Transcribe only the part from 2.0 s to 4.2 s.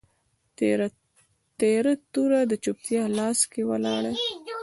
توره د چوپتیا لاس کي ولاړه